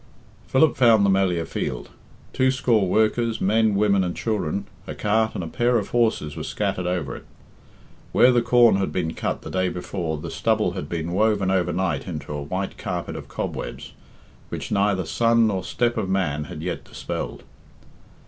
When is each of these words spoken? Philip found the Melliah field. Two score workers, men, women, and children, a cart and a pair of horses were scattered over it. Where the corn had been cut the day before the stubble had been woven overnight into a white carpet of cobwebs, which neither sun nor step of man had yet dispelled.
Philip 0.47 0.75
found 0.77 1.05
the 1.05 1.11
Melliah 1.11 1.47
field. 1.47 1.91
Two 2.33 2.49
score 2.49 2.87
workers, 2.87 3.39
men, 3.39 3.75
women, 3.75 4.03
and 4.03 4.15
children, 4.15 4.65
a 4.87 4.95
cart 4.95 5.35
and 5.35 5.43
a 5.43 5.47
pair 5.47 5.77
of 5.77 5.89
horses 5.89 6.35
were 6.35 6.41
scattered 6.43 6.87
over 6.87 7.15
it. 7.15 7.25
Where 8.11 8.31
the 8.31 8.41
corn 8.41 8.77
had 8.77 8.91
been 8.91 9.13
cut 9.13 9.43
the 9.43 9.51
day 9.51 9.69
before 9.69 10.17
the 10.17 10.31
stubble 10.31 10.71
had 10.71 10.89
been 10.89 11.11
woven 11.11 11.51
overnight 11.51 12.07
into 12.07 12.33
a 12.33 12.41
white 12.41 12.79
carpet 12.79 13.15
of 13.15 13.27
cobwebs, 13.27 13.91
which 14.49 14.71
neither 14.71 15.05
sun 15.05 15.45
nor 15.45 15.63
step 15.63 15.97
of 15.97 16.09
man 16.09 16.45
had 16.45 16.63
yet 16.63 16.83
dispelled. 16.83 17.43